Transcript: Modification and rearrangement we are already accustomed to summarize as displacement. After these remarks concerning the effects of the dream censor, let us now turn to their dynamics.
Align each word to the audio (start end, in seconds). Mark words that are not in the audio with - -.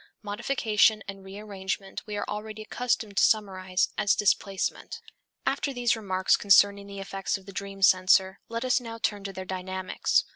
Modification 0.23 1.03
and 1.07 1.23
rearrangement 1.23 2.01
we 2.07 2.17
are 2.17 2.25
already 2.27 2.63
accustomed 2.63 3.17
to 3.17 3.23
summarize 3.23 3.89
as 3.99 4.15
displacement. 4.15 4.99
After 5.45 5.73
these 5.75 5.95
remarks 5.95 6.35
concerning 6.35 6.87
the 6.87 6.99
effects 6.99 7.37
of 7.37 7.45
the 7.45 7.53
dream 7.53 7.83
censor, 7.83 8.39
let 8.49 8.65
us 8.65 8.81
now 8.81 8.97
turn 8.97 9.23
to 9.25 9.31
their 9.33 9.45
dynamics. 9.45 10.23